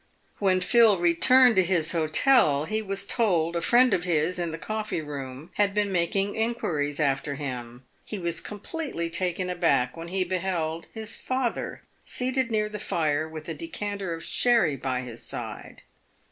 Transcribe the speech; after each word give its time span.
When 0.39 0.61
Phil 0.61 0.97
returned 0.97 1.55
to 1.57 1.63
his 1.63 1.91
hotel, 1.91 2.65
he 2.65 2.81
was 2.81 3.05
told 3.05 3.55
a 3.55 3.61
friend 3.61 3.93
of 3.93 4.03
his, 4.03 4.39
in 4.39 4.49
the 4.49 4.57
coffee 4.57 4.99
room, 4.99 5.51
had 5.57 5.75
been 5.75 5.91
making 5.91 6.33
inquiries 6.35 6.99
after 6.99 7.35
him. 7.35 7.83
He 8.03 8.17
was 8.17 8.39
completely" 8.41 9.11
taken 9.11 9.47
aback" 9.47 9.95
when 9.95 10.07
he 10.07 10.23
beheld 10.23 10.87
his 10.91 11.17
father 11.17 11.83
seated 12.03 12.49
near 12.49 12.67
the 12.67 12.79
fire 12.79 13.29
with 13.29 13.47
a 13.47 13.53
decanter 13.53 14.15
of 14.15 14.23
sherry 14.23 14.75
by 14.75 15.01
his 15.01 15.21
side. 15.21 15.83